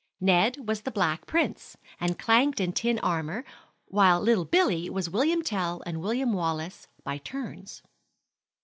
[0.19, 3.45] Ned was the Black Prince, and clanked in tin armor,
[3.85, 7.83] while little Billy was William Tell and William Wallace by turns.